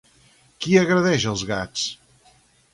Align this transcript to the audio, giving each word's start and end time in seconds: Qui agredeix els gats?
Qui 0.65 0.73
agredeix 0.81 1.27
els 1.35 1.45
gats? 1.53 1.87